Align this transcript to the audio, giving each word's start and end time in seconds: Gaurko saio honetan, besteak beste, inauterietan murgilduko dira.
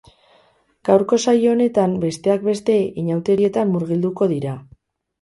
Gaurko 0.89 1.19
saio 1.25 1.51
honetan, 1.57 1.95
besteak 2.07 2.49
beste, 2.49 2.81
inauterietan 3.05 3.79
murgilduko 3.79 4.35
dira. 4.37 4.61